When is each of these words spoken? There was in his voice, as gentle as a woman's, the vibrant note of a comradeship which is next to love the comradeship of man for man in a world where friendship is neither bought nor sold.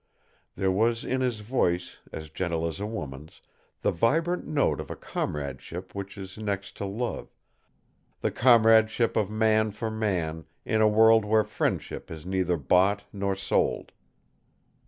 There 0.55 0.71
was 0.71 1.05
in 1.05 1.21
his 1.21 1.41
voice, 1.41 1.99
as 2.11 2.31
gentle 2.31 2.65
as 2.65 2.79
a 2.79 2.87
woman's, 2.87 3.39
the 3.81 3.91
vibrant 3.91 4.47
note 4.47 4.79
of 4.79 4.89
a 4.89 4.95
comradeship 4.95 5.93
which 5.93 6.17
is 6.17 6.39
next 6.39 6.75
to 6.77 6.85
love 6.85 7.29
the 8.21 8.31
comradeship 8.31 9.15
of 9.15 9.29
man 9.29 9.69
for 9.69 9.91
man 9.91 10.45
in 10.65 10.81
a 10.81 10.87
world 10.87 11.23
where 11.23 11.43
friendship 11.43 12.09
is 12.09 12.25
neither 12.25 12.57
bought 12.57 13.03
nor 13.13 13.35
sold. 13.35 13.91